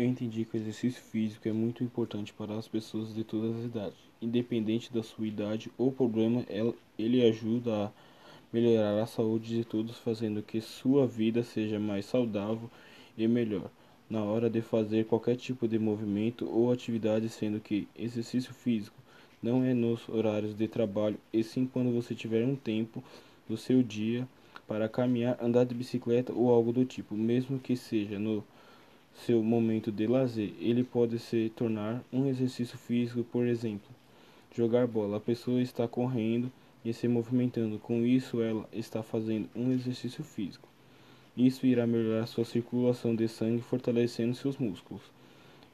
[0.00, 3.66] Eu entendi que o exercício físico é muito importante para as pessoas de todas as
[3.66, 3.98] idades.
[4.22, 6.42] Independente da sua idade ou problema,
[6.98, 7.90] ele ajuda a
[8.50, 12.70] melhorar a saúde de todos, fazendo que sua vida seja mais saudável
[13.14, 13.70] e melhor
[14.08, 18.96] na hora de fazer qualquer tipo de movimento ou atividade, sendo que exercício físico
[19.42, 23.04] não é nos horários de trabalho, e sim quando você tiver um tempo
[23.46, 24.26] do seu dia
[24.66, 28.42] para caminhar, andar de bicicleta ou algo do tipo, mesmo que seja no
[29.24, 30.52] seu momento de lazer.
[30.58, 33.88] Ele pode se tornar um exercício físico, por exemplo,
[34.54, 35.18] jogar bola.
[35.18, 36.50] A pessoa está correndo
[36.84, 40.68] e se movimentando, com isso ela está fazendo um exercício físico.
[41.36, 45.02] Isso irá melhorar sua circulação de sangue, fortalecendo seus músculos,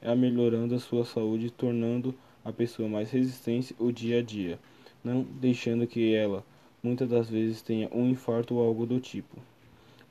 [0.01, 2.13] é melhorando a sua saúde, tornando
[2.45, 4.59] a pessoa mais resistente o dia a dia,
[5.03, 6.45] não deixando que ela
[6.83, 9.37] muitas das vezes tenha um infarto ou algo do tipo.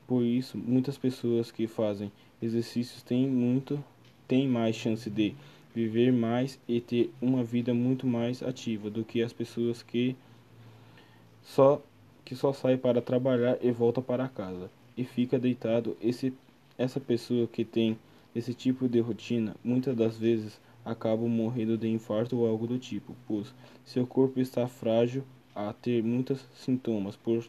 [0.07, 2.11] Por isso, muitas pessoas que fazem
[2.41, 3.83] exercícios têm muito
[4.27, 5.35] têm mais chance de
[5.75, 10.15] viver mais e ter uma vida muito mais ativa do que as pessoas que
[11.43, 11.81] só
[12.25, 15.95] que só sai para trabalhar e volta para casa e fica deitado.
[16.01, 16.33] Esse
[16.77, 17.97] essa pessoa que tem
[18.35, 23.15] esse tipo de rotina muitas das vezes acaba morrendo de infarto ou algo do tipo,
[23.27, 23.53] pois
[23.83, 27.43] seu corpo está frágil a ter muitos sintomas por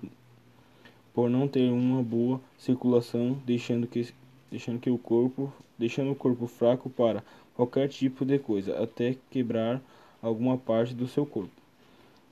[1.13, 4.13] por não ter uma boa circulação, deixando que
[4.51, 7.23] deixando que o corpo, deixando o corpo fraco para
[7.55, 9.81] qualquer tipo de coisa, até quebrar
[10.23, 11.51] alguma parte do seu corpo.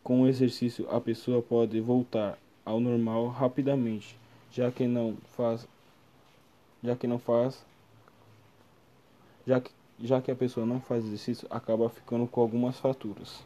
[0.02, 4.16] Com o exercício, a pessoa pode voltar ao normal rapidamente,
[4.50, 5.66] já que não faz
[6.82, 7.64] já que não faz
[9.46, 13.42] já que, já que a pessoa não faz exercício, acaba ficando com algumas fraturas.